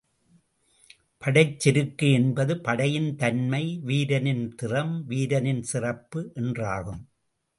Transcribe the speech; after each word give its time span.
படைச்செருக்கு 1.21 2.11
என்பது 2.11 2.53
படையின் 2.61 3.15
தன்மை, 3.15 3.79
வீரனின் 3.83 4.55
திறம், 4.55 5.05
வீரனின் 5.07 5.63
சிறப்பு 5.63 6.31
என்றாகும். 6.35 7.01